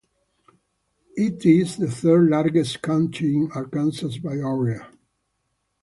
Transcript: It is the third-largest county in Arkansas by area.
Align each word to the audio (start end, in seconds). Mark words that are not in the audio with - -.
It 1.15 1.45
is 1.45 1.77
the 1.77 1.85
third-largest 1.87 2.81
county 2.81 3.35
in 3.35 3.51
Arkansas 3.51 4.17
by 4.23 4.37
area. 4.37 4.87